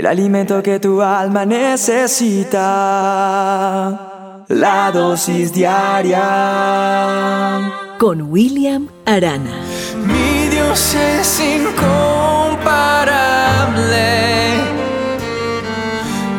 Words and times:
el 0.00 0.06
alimento 0.06 0.62
que 0.62 0.80
tu 0.80 1.02
alma 1.02 1.44
necesita. 1.44 2.64
La 4.48 4.90
dosis 4.90 5.52
diaria. 5.52 6.16
Con 7.98 8.22
William 8.32 8.88
Arana. 9.04 9.60
Mi 10.06 10.48
Dios 10.48 10.94
es 10.94 11.38
incomparable. 11.38 11.84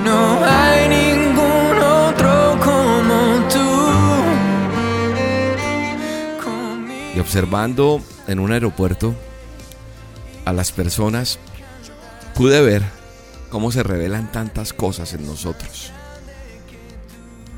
No 0.05 0.43
hay 0.43 0.89
ningún 0.89 1.78
otro 1.84 2.57
como 2.66 3.48
tú. 3.48 3.59
Y 7.16 7.20
observando 7.20 8.02
en 8.28 8.39
un 8.39 8.52
aeropuerto 8.54 9.14
a 10.46 10.54
las 10.54 10.71
personas, 10.71 11.38
pude 12.34 12.59
ver 12.64 13.01
cómo 13.52 13.72
se 13.72 13.84
revelan 13.84 14.32
tantas 14.32 14.74
cosas 14.74 15.14
en 15.14 15.28
nosotros. 15.28 15.92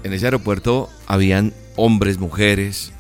En 0.04 0.12
ese 0.12 0.26
aeropuerto 0.26 0.90
habían 1.08 1.54
hombres, 1.78 2.20
mujeres, 2.20 2.92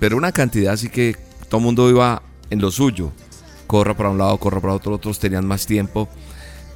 pero 0.00 0.16
una 0.16 0.32
cantidad 0.32 0.72
así 0.72 0.88
que 0.88 1.16
todo 1.48 1.58
el 1.58 1.64
mundo 1.66 1.88
iba 1.88 2.22
en 2.50 2.60
lo 2.60 2.72
suyo. 2.72 3.12
Corra 3.68 3.96
para 3.96 4.10
un 4.10 4.18
lado, 4.18 4.36
corra 4.38 4.60
para 4.60 4.74
otro, 4.74 4.94
otros 4.94 5.20
tenían 5.20 5.46
más 5.46 5.66
tiempo. 5.66 6.08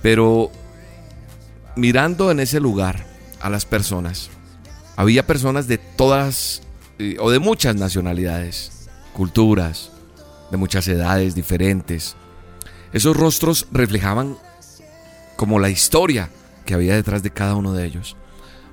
Pero 0.03 0.53
mirando 1.75 2.31
en 2.31 2.39
ese 2.41 2.61
lugar 2.61 3.07
a 3.41 3.51
las 3.51 3.65
personas, 3.65 4.31
había 4.97 5.27
personas 5.27 5.67
de 5.67 5.79
todas 5.79 6.63
eh, 6.99 7.17
o 7.19 7.31
de 7.31 7.39
muchas 7.39 7.77
nacionalidades, 7.77 8.89
culturas, 9.15 9.91
de 10.51 10.59
muchas 10.59 10.87
edades 10.87 11.35
diferentes. 11.35 12.15
Esos 12.93 13.17
rostros 13.17 13.67
reflejaban 13.73 14.37
como 15.37 15.59
la 15.59 15.71
historia 15.71 16.31
que 16.65 16.75
había 16.75 16.95
detrás 16.95 17.23
de 17.23 17.31
cada 17.31 17.55
uno 17.55 17.73
de 17.73 17.87
ellos. 17.87 18.17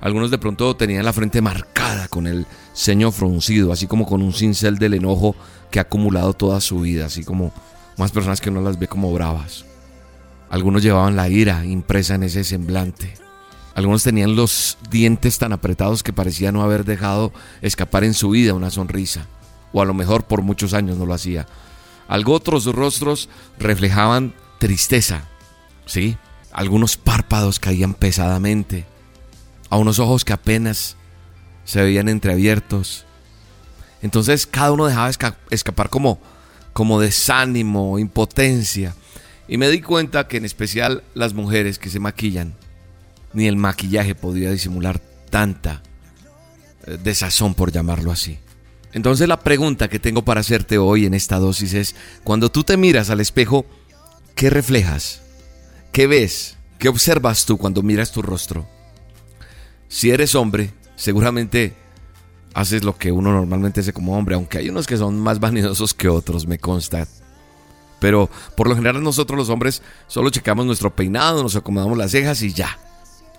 Algunos 0.00 0.30
de 0.30 0.38
pronto 0.38 0.74
tenían 0.76 1.04
la 1.04 1.12
frente 1.12 1.42
marcada 1.42 2.08
con 2.08 2.26
el 2.26 2.46
ceño 2.72 3.12
fruncido, 3.12 3.72
así 3.72 3.86
como 3.86 4.06
con 4.06 4.22
un 4.22 4.32
cincel 4.32 4.78
del 4.78 4.94
enojo 4.94 5.36
que 5.70 5.78
ha 5.78 5.82
acumulado 5.82 6.32
toda 6.32 6.60
su 6.60 6.80
vida, 6.80 7.06
así 7.06 7.22
como 7.22 7.52
más 7.98 8.10
personas 8.10 8.40
que 8.40 8.50
uno 8.50 8.62
las 8.62 8.78
ve 8.78 8.88
como 8.88 9.12
bravas. 9.12 9.66
Algunos 10.48 10.82
llevaban 10.82 11.16
la 11.16 11.28
ira 11.28 11.64
impresa 11.64 12.14
en 12.14 12.22
ese 12.22 12.44
semblante. 12.44 13.14
Algunos 13.74 14.02
tenían 14.02 14.34
los 14.34 14.78
dientes 14.90 15.38
tan 15.38 15.52
apretados 15.52 16.02
que 16.02 16.12
parecía 16.12 16.50
no 16.50 16.62
haber 16.62 16.84
dejado 16.84 17.32
escapar 17.60 18.04
en 18.04 18.14
su 18.14 18.30
vida 18.30 18.54
una 18.54 18.70
sonrisa, 18.70 19.26
o 19.72 19.82
a 19.82 19.84
lo 19.84 19.94
mejor 19.94 20.24
por 20.24 20.42
muchos 20.42 20.74
años 20.74 20.96
no 20.96 21.06
lo 21.06 21.14
hacía. 21.14 21.46
Algo 22.08 22.32
otros 22.32 22.64
rostros 22.64 23.28
reflejaban 23.58 24.34
tristeza, 24.58 25.28
¿sí? 25.86 26.16
Algunos 26.52 26.96
párpados 26.96 27.60
caían 27.60 27.94
pesadamente, 27.94 28.86
a 29.68 29.76
unos 29.76 29.98
ojos 29.98 30.24
que 30.24 30.32
apenas 30.32 30.96
se 31.64 31.82
veían 31.82 32.08
entreabiertos. 32.08 33.06
Entonces 34.02 34.46
cada 34.46 34.72
uno 34.72 34.86
dejaba 34.86 35.10
escapar 35.50 35.88
como, 35.88 36.20
como 36.72 37.00
desánimo, 37.00 37.98
impotencia. 37.98 38.94
Y 39.46 39.56
me 39.56 39.68
di 39.68 39.80
cuenta 39.80 40.26
que 40.28 40.38
en 40.38 40.44
especial 40.44 41.02
las 41.14 41.34
mujeres 41.34 41.78
que 41.78 41.90
se 41.90 42.00
maquillan, 42.00 42.54
ni 43.32 43.46
el 43.46 43.56
maquillaje 43.56 44.14
podía 44.14 44.50
disimular 44.50 45.00
tanta 45.30 45.82
eh, 46.86 46.98
desazón, 47.02 47.54
por 47.54 47.70
llamarlo 47.70 48.10
así. 48.10 48.38
Entonces 48.92 49.28
la 49.28 49.40
pregunta 49.40 49.88
que 49.88 50.00
tengo 50.00 50.24
para 50.24 50.40
hacerte 50.40 50.78
hoy 50.78 51.06
en 51.06 51.14
esta 51.14 51.38
dosis 51.38 51.74
es, 51.74 51.94
cuando 52.24 52.50
tú 52.50 52.64
te 52.64 52.76
miras 52.76 53.10
al 53.10 53.20
espejo, 53.20 53.66
¿qué 54.34 54.50
reflejas? 54.50 55.22
¿Qué 55.92 56.06
ves? 56.06 56.56
¿Qué 56.78 56.88
observas 56.88 57.44
tú 57.46 57.58
cuando 57.58 57.82
miras 57.82 58.12
tu 58.12 58.22
rostro? 58.22 58.66
Si 59.88 60.10
eres 60.10 60.34
hombre, 60.34 60.72
seguramente 60.94 61.74
haces 62.54 62.84
lo 62.84 62.96
que 62.96 63.10
uno 63.12 63.32
normalmente 63.32 63.80
hace 63.80 63.92
como 63.92 64.16
hombre, 64.16 64.36
aunque 64.36 64.58
hay 64.58 64.68
unos 64.68 64.86
que 64.86 64.96
son 64.96 65.18
más 65.18 65.40
vanidosos 65.40 65.94
que 65.94 66.08
otros, 66.08 66.46
me 66.46 66.58
consta. 66.58 67.08
Pero 67.98 68.30
por 68.56 68.68
lo 68.68 68.76
general 68.76 69.02
nosotros 69.02 69.36
los 69.36 69.50
hombres 69.50 69.82
solo 70.06 70.30
checamos 70.30 70.64
nuestro 70.64 70.94
peinado, 70.94 71.42
nos 71.42 71.56
acomodamos 71.56 71.98
las 71.98 72.12
cejas 72.12 72.40
y 72.42 72.52
ya. 72.52 72.78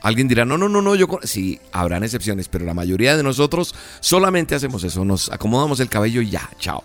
Alguien 0.02 0.28
dirá, 0.28 0.46
no, 0.46 0.58
no, 0.58 0.68
no, 0.68 0.82
no, 0.82 0.96
yo... 0.96 1.08
Sí, 1.24 1.60
habrán 1.72 2.04
excepciones, 2.04 2.48
pero 2.48 2.66
la 2.66 2.74
mayoría 2.74 3.16
de 3.16 3.24
nosotros 3.24 3.76
solamente 4.02 4.56
hacemos 4.56 4.84
eso, 4.84 5.06
nos 5.06 5.32
acomodamos 5.32 5.80
el 5.80 5.90
cabello 5.90 6.22
y 6.22 6.32
ya, 6.32 6.50
chao. 6.60 6.84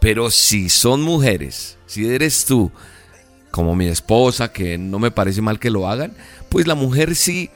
Pero 0.00 0.30
si 0.30 0.68
son 0.68 1.02
mujeres, 1.02 1.76
si 1.86 2.08
eres 2.08 2.44
tú, 2.44 2.72
como 3.52 3.76
mi 3.76 3.86
esposa, 3.86 4.50
que 4.50 4.78
no 4.78 4.98
me 4.98 5.12
parece 5.12 5.42
mal 5.42 5.60
que 5.60 5.70
lo 5.70 5.88
hagan, 5.88 6.14
pues 6.48 6.66
la 6.66 6.74
mujer 6.74 7.14
sí 7.14 7.50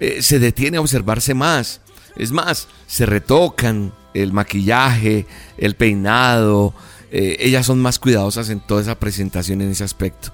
eh, 0.00 0.22
se 0.22 0.40
detiene 0.40 0.78
a 0.78 0.80
observarse 0.80 1.34
más. 1.34 1.80
Es 2.16 2.32
más, 2.32 2.66
se 2.88 3.06
retocan 3.06 3.92
el 4.14 4.32
maquillaje, 4.32 5.26
el 5.58 5.76
peinado. 5.76 6.74
Eh, 7.12 7.36
ellas 7.40 7.66
son 7.66 7.80
más 7.80 7.98
cuidadosas 7.98 8.48
en 8.48 8.60
toda 8.60 8.80
esa 8.80 8.98
presentación, 8.98 9.60
en 9.60 9.70
ese 9.70 9.84
aspecto. 9.84 10.32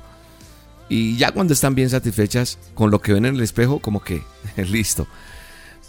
Y 0.88 1.16
ya 1.16 1.32
cuando 1.32 1.53
están 1.53 1.75
bien 1.75 1.91
satisfechas 1.91 2.59
con 2.75 2.91
lo 2.91 3.00
que 3.00 3.12
ven 3.12 3.26
en 3.26 3.34
el 3.34 3.43
espejo, 3.43 3.81
como 3.81 4.00
que 4.03 4.22
listo. 4.56 5.06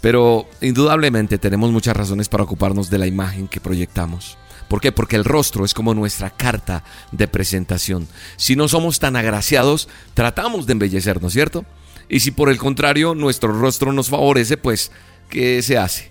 Pero 0.00 0.48
indudablemente 0.60 1.38
tenemos 1.38 1.70
muchas 1.70 1.96
razones 1.96 2.28
para 2.28 2.42
ocuparnos 2.42 2.90
de 2.90 2.98
la 2.98 3.06
imagen 3.06 3.46
que 3.46 3.60
proyectamos. 3.60 4.36
¿Por 4.72 4.80
qué? 4.80 4.90
Porque 4.90 5.16
el 5.16 5.26
rostro 5.26 5.66
es 5.66 5.74
como 5.74 5.92
nuestra 5.92 6.30
carta 6.30 6.82
de 7.10 7.28
presentación. 7.28 8.08
Si 8.38 8.56
no 8.56 8.68
somos 8.68 9.00
tan 9.00 9.16
agraciados, 9.16 9.86
tratamos 10.14 10.64
de 10.64 10.72
embellecernos, 10.72 11.34
¿cierto? 11.34 11.66
Y 12.08 12.20
si 12.20 12.30
por 12.30 12.48
el 12.48 12.56
contrario 12.56 13.14
nuestro 13.14 13.52
rostro 13.52 13.92
nos 13.92 14.08
favorece, 14.08 14.56
pues 14.56 14.90
¿qué 15.28 15.60
se 15.60 15.76
hace? 15.76 16.10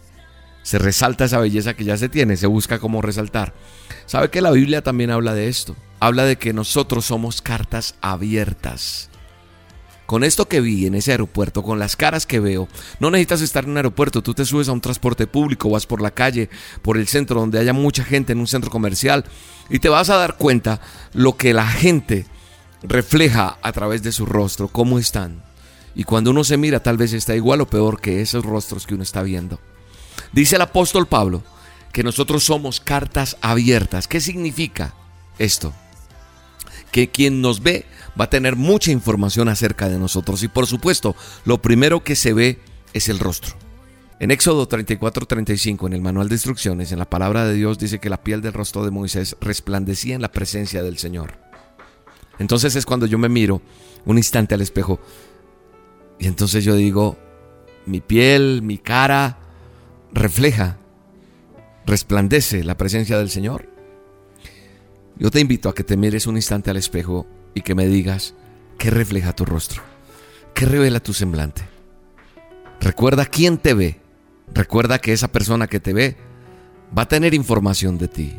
Se 0.61 0.77
resalta 0.77 1.25
esa 1.25 1.39
belleza 1.39 1.73
que 1.73 1.85
ya 1.85 1.97
se 1.97 2.07
tiene, 2.07 2.37
se 2.37 2.45
busca 2.45 2.77
cómo 2.77 3.01
resaltar. 3.01 3.55
¿Sabe 4.05 4.29
que 4.29 4.41
la 4.41 4.51
Biblia 4.51 4.83
también 4.83 5.09
habla 5.09 5.33
de 5.33 5.47
esto? 5.47 5.75
Habla 5.99 6.25
de 6.25 6.35
que 6.37 6.53
nosotros 6.53 7.03
somos 7.05 7.41
cartas 7.41 7.95
abiertas. 7.99 9.10
Con 10.11 10.25
esto 10.25 10.49
que 10.49 10.59
vi 10.59 10.87
en 10.87 10.95
ese 10.95 11.11
aeropuerto, 11.11 11.63
con 11.63 11.79
las 11.79 11.95
caras 11.95 12.25
que 12.25 12.41
veo, 12.41 12.67
no 12.99 13.09
necesitas 13.09 13.39
estar 13.39 13.63
en 13.63 13.69
un 13.69 13.77
aeropuerto, 13.77 14.21
tú 14.21 14.33
te 14.33 14.43
subes 14.43 14.67
a 14.67 14.73
un 14.73 14.81
transporte 14.81 15.25
público, 15.25 15.69
vas 15.69 15.85
por 15.85 16.01
la 16.01 16.11
calle, 16.11 16.49
por 16.81 16.97
el 16.97 17.07
centro 17.07 17.39
donde 17.39 17.59
haya 17.59 17.71
mucha 17.71 18.03
gente 18.03 18.33
en 18.33 18.41
un 18.41 18.47
centro 18.47 18.69
comercial 18.69 19.23
y 19.69 19.79
te 19.79 19.87
vas 19.87 20.09
a 20.09 20.17
dar 20.17 20.35
cuenta 20.35 20.81
lo 21.13 21.37
que 21.37 21.53
la 21.53 21.65
gente 21.65 22.25
refleja 22.83 23.57
a 23.61 23.71
través 23.71 24.03
de 24.03 24.11
su 24.11 24.25
rostro, 24.25 24.67
cómo 24.67 24.99
están. 24.99 25.45
Y 25.95 26.03
cuando 26.03 26.31
uno 26.31 26.43
se 26.43 26.57
mira, 26.57 26.83
tal 26.83 26.97
vez 26.97 27.13
está 27.13 27.33
igual 27.33 27.61
o 27.61 27.69
peor 27.69 28.01
que 28.01 28.19
esos 28.19 28.45
rostros 28.45 28.85
que 28.85 28.95
uno 28.95 29.03
está 29.03 29.23
viendo. 29.23 29.61
Dice 30.33 30.57
el 30.57 30.61
apóstol 30.61 31.07
Pablo 31.07 31.41
que 31.93 32.03
nosotros 32.03 32.43
somos 32.43 32.81
cartas 32.81 33.37
abiertas. 33.39 34.09
¿Qué 34.09 34.19
significa 34.19 34.93
esto? 35.39 35.73
Que 36.91 37.09
quien 37.09 37.41
nos 37.41 37.63
ve 37.63 37.85
va 38.19 38.25
a 38.25 38.29
tener 38.29 38.55
mucha 38.55 38.91
información 38.91 39.47
acerca 39.49 39.89
de 39.89 39.97
nosotros. 39.97 40.43
Y 40.43 40.47
por 40.47 40.67
supuesto, 40.67 41.15
lo 41.45 41.61
primero 41.61 42.03
que 42.03 42.15
se 42.15 42.33
ve 42.33 42.59
es 42.93 43.09
el 43.09 43.19
rostro. 43.19 43.55
En 44.19 44.29
Éxodo 44.29 44.69
34-35, 44.69 45.87
en 45.87 45.93
el 45.93 46.01
manual 46.01 46.29
de 46.29 46.35
instrucciones, 46.35 46.91
en 46.91 46.99
la 46.99 47.09
palabra 47.09 47.45
de 47.45 47.55
Dios 47.55 47.79
dice 47.79 47.99
que 47.99 48.09
la 48.09 48.21
piel 48.23 48.41
del 48.41 48.53
rostro 48.53 48.85
de 48.85 48.91
Moisés 48.91 49.35
resplandecía 49.41 50.13
en 50.13 50.21
la 50.21 50.31
presencia 50.31 50.83
del 50.83 50.99
Señor. 50.99 51.39
Entonces 52.37 52.75
es 52.75 52.85
cuando 52.85 53.07
yo 53.07 53.17
me 53.17 53.29
miro 53.29 53.61
un 54.05 54.17
instante 54.17 54.53
al 54.53 54.61
espejo 54.61 54.99
y 56.19 56.27
entonces 56.27 56.63
yo 56.63 56.75
digo, 56.75 57.17
mi 57.87 57.99
piel, 57.99 58.61
mi 58.61 58.77
cara 58.77 59.39
refleja, 60.13 60.77
resplandece 61.85 62.63
la 62.63 62.77
presencia 62.77 63.17
del 63.17 63.31
Señor. 63.31 63.67
Yo 65.21 65.29
te 65.29 65.39
invito 65.39 65.69
a 65.69 65.75
que 65.75 65.83
te 65.83 65.97
mires 65.97 66.25
un 66.25 66.35
instante 66.35 66.71
al 66.71 66.77
espejo 66.77 67.27
y 67.53 67.61
que 67.61 67.75
me 67.75 67.85
digas 67.85 68.33
qué 68.79 68.89
refleja 68.89 69.35
tu 69.35 69.45
rostro, 69.45 69.83
qué 70.55 70.65
revela 70.65 70.99
tu 70.99 71.13
semblante. 71.13 71.61
Recuerda 72.79 73.27
quién 73.27 73.59
te 73.59 73.75
ve. 73.75 74.01
Recuerda 74.51 74.97
que 74.97 75.13
esa 75.13 75.31
persona 75.31 75.67
que 75.67 75.79
te 75.79 75.93
ve 75.93 76.17
va 76.97 77.03
a 77.03 77.07
tener 77.07 77.35
información 77.35 77.99
de 77.99 78.07
ti. 78.07 78.33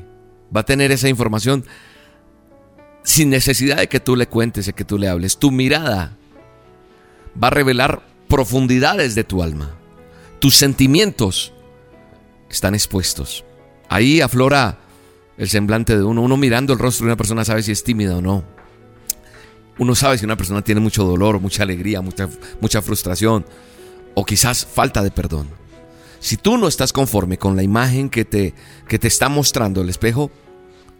Va 0.54 0.62
a 0.62 0.64
tener 0.64 0.90
esa 0.90 1.08
información 1.08 1.64
sin 3.04 3.30
necesidad 3.30 3.76
de 3.76 3.88
que 3.88 4.00
tú 4.00 4.16
le 4.16 4.26
cuentes, 4.26 4.66
de 4.66 4.72
que 4.72 4.84
tú 4.84 4.98
le 4.98 5.06
hables. 5.06 5.38
Tu 5.38 5.52
mirada 5.52 6.16
va 7.40 7.46
a 7.46 7.52
revelar 7.52 8.02
profundidades 8.26 9.14
de 9.14 9.22
tu 9.22 9.44
alma. 9.44 9.70
Tus 10.40 10.56
sentimientos 10.56 11.52
están 12.50 12.74
expuestos. 12.74 13.44
Ahí 13.88 14.20
aflora 14.20 14.81
el 15.42 15.48
semblante 15.48 15.96
de 15.96 16.04
uno. 16.04 16.22
Uno 16.22 16.36
mirando 16.36 16.72
el 16.72 16.78
rostro 16.78 17.04
de 17.04 17.10
una 17.10 17.16
persona 17.16 17.44
sabe 17.44 17.64
si 17.64 17.72
es 17.72 17.82
tímida 17.82 18.16
o 18.16 18.22
no. 18.22 18.44
Uno 19.76 19.96
sabe 19.96 20.16
si 20.16 20.24
una 20.24 20.36
persona 20.36 20.62
tiene 20.62 20.80
mucho 20.80 21.02
dolor, 21.02 21.40
mucha 21.40 21.64
alegría, 21.64 22.00
mucha, 22.00 22.28
mucha 22.60 22.80
frustración 22.80 23.44
o 24.14 24.24
quizás 24.24 24.64
falta 24.64 25.02
de 25.02 25.10
perdón. 25.10 25.48
Si 26.20 26.36
tú 26.36 26.58
no 26.58 26.68
estás 26.68 26.92
conforme 26.92 27.38
con 27.38 27.56
la 27.56 27.64
imagen 27.64 28.08
que 28.08 28.24
te, 28.24 28.54
que 28.86 29.00
te 29.00 29.08
está 29.08 29.28
mostrando 29.28 29.80
el 29.80 29.88
espejo, 29.88 30.30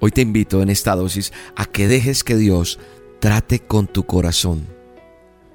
hoy 0.00 0.10
te 0.10 0.22
invito 0.22 0.60
en 0.60 0.70
esta 0.70 0.96
dosis 0.96 1.32
a 1.54 1.64
que 1.66 1.86
dejes 1.86 2.24
que 2.24 2.34
Dios 2.34 2.80
trate 3.20 3.60
con 3.60 3.86
tu 3.86 4.02
corazón. 4.06 4.66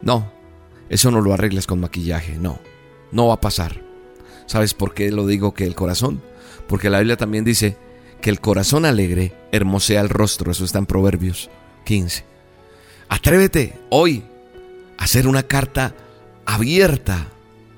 No, 0.01 0.31
Eso 0.88 1.12
no 1.12 1.19
lo 1.19 1.34
arreglas 1.34 1.68
con 1.68 1.81
maquillaje, 1.81 2.38
no. 2.38 2.62
No 3.12 3.28
va 3.28 3.34
a 3.34 3.42
pasar. 3.42 3.84
¿Sabes 4.45 4.74
por 4.74 4.94
qué 4.94 5.12
lo 5.12 5.28
digo 5.28 5.54
que 5.54 5.66
el 5.66 5.75
corazón? 5.75 6.22
Porque 6.69 6.89
la 6.89 7.00
Biblia 7.00 7.18
también 7.18 7.44
dice 7.44 7.75
que 8.21 8.29
el 8.29 8.39
corazón 8.39 8.85
alegre 8.85 9.33
hermosea 9.51 10.01
el 10.01 10.09
rostro. 10.09 10.51
Eso 10.51 10.65
está 10.65 10.79
en 10.79 10.85
Proverbios 10.85 11.49
15. 11.85 12.25
Atrévete 13.09 13.79
hoy 13.89 14.23
a 14.97 15.03
hacer 15.03 15.27
una 15.27 15.43
carta 15.43 15.95
abierta. 16.45 17.27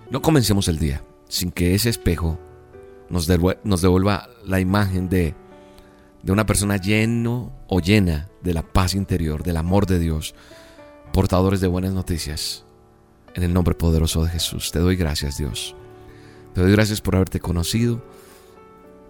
No 0.10 0.22
comencemos 0.22 0.68
el 0.68 0.80
día 0.80 1.04
sin 1.28 1.52
que 1.52 1.76
ese 1.76 1.90
espejo 1.90 2.40
nos, 3.10 3.28
devuelva 3.28 4.30
la 4.46 4.60
imagen 4.60 5.10
de, 5.10 5.36
de 6.24 6.32
una 6.32 6.46
persona 6.46 6.78
lleno 6.78 7.52
o 7.68 7.80
llena 7.80 8.30
de 8.42 8.54
la 8.54 8.64
paz 8.64 8.96
interior, 8.96 9.44
del 9.44 9.58
amor 9.58 9.86
de 9.86 10.00
Dios, 10.00 10.36
portadores 11.14 11.62
de 11.62 11.68
buenas 11.68 11.94
noticias. 11.94 12.66
En 13.36 13.44
el 13.44 13.54
nombre 13.54 13.76
poderoso 13.76 14.24
de 14.24 14.32
Jesús, 14.32 14.72
te 14.72 14.80
doy 14.80 14.96
gracias 14.96 15.38
Dios. 15.38 15.76
Te 16.54 16.62
doy 16.62 16.72
gracias 16.72 17.00
por 17.00 17.16
haberte 17.16 17.40
conocido, 17.40 18.04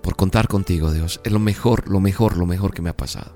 por 0.02 0.16
contar 0.16 0.48
contigo 0.48 0.92
Dios. 0.92 1.22
Es 1.24 1.32
lo 1.32 1.40
mejor, 1.40 1.90
lo 1.90 2.00
mejor, 2.00 2.38
lo 2.38 2.46
mejor 2.46 2.74
que 2.74 2.82
me 2.82 2.90
ha 2.90 2.98
pasado. 2.98 3.36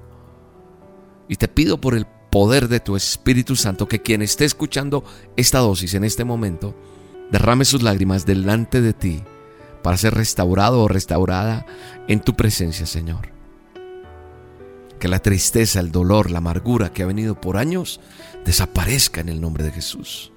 Y 1.28 1.36
te 1.36 1.48
pido 1.48 1.80
por 1.80 1.96
el 1.96 2.06
poder 2.32 2.68
de 2.68 2.80
tu 2.80 2.96
Espíritu 2.96 3.56
Santo 3.56 3.88
que 3.88 4.02
quien 4.02 4.22
esté 4.22 4.46
escuchando 4.46 5.04
esta 5.38 5.60
dosis 5.60 5.94
en 5.94 6.04
este 6.04 6.24
momento, 6.24 6.76
derrame 7.32 7.66
sus 7.66 7.84
lágrimas 7.84 8.26
delante 8.26 8.82
de 8.82 8.94
ti 8.94 9.24
para 9.84 9.98
ser 9.98 10.16
restaurado 10.16 10.82
o 10.82 10.88
restaurada 10.88 11.66
en 12.08 12.22
tu 12.22 12.36
presencia, 12.36 12.86
Señor. 12.86 13.32
Que 15.00 15.08
la 15.08 15.20
tristeza, 15.20 15.80
el 15.80 15.92
dolor, 15.92 16.32
la 16.32 16.40
amargura 16.40 16.92
que 16.92 17.04
ha 17.04 17.06
venido 17.06 17.40
por 17.40 17.58
años 17.58 18.00
desaparezca 18.46 19.22
en 19.22 19.30
el 19.30 19.40
nombre 19.40 19.64
de 19.64 19.72
Jesús. 19.72 20.33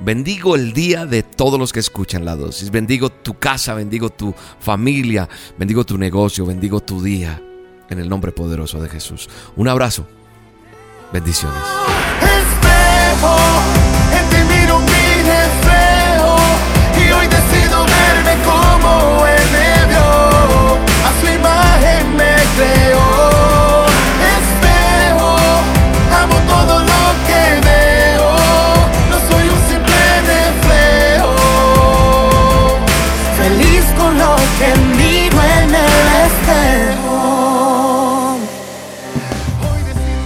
Bendigo 0.00 0.56
el 0.56 0.72
día 0.72 1.04
de 1.04 1.22
todos 1.22 1.58
los 1.58 1.72
que 1.72 1.80
escuchan 1.80 2.24
la 2.24 2.34
dosis. 2.34 2.70
Bendigo 2.70 3.10
tu 3.10 3.38
casa, 3.38 3.74
bendigo 3.74 4.08
tu 4.10 4.34
familia, 4.58 5.28
bendigo 5.58 5.84
tu 5.84 5.98
negocio, 5.98 6.46
bendigo 6.46 6.80
tu 6.80 7.02
día. 7.02 7.40
En 7.90 7.98
el 7.98 8.08
nombre 8.08 8.32
poderoso 8.32 8.80
de 8.80 8.88
Jesús. 8.88 9.28
Un 9.56 9.68
abrazo. 9.68 10.06
Bendiciones. 11.12 11.60